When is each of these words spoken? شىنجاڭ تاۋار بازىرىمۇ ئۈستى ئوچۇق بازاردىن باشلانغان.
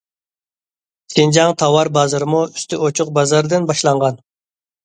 شىنجاڭ 1.15 1.53
تاۋار 1.63 1.91
بازىرىمۇ 1.99 2.41
ئۈستى 2.47 2.81
ئوچۇق 2.87 3.15
بازاردىن 3.19 3.69
باشلانغان. 3.75 4.19